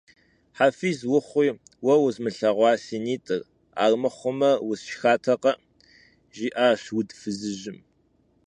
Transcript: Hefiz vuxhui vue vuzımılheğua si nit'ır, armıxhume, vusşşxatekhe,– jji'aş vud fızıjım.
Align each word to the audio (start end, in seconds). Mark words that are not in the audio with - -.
Hefiz 0.57 0.99
vuxhui 1.09 1.49
vue 1.83 1.95
vuzımılheğua 2.01 2.71
si 2.83 2.97
nit'ır, 3.05 3.41
armıxhume, 3.83 4.51
vusşşxatekhe,– 4.65 5.51
jji'aş 6.35 6.81
vud 6.93 7.09
fızıjım. 7.19 7.79